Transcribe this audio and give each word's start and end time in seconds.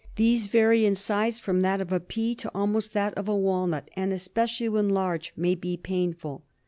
These 0.15 0.47
vary 0.47 0.83
in 0.83 0.95
size 0.95 1.39
from 1.39 1.61
that 1.61 1.79
of 1.79 1.91
a 1.91 1.99
pea 1.99 2.33
to 2.33 2.49
almost 2.55 2.93
that 2.93 3.13
of 3.13 3.27
a 3.29 3.35
walnut, 3.35 3.91
and, 3.95 4.11
especially 4.11 4.67
when 4.67 4.89
large, 4.89 5.31
may 5.37 5.53
be 5.53 5.77
painful. 5.77 6.41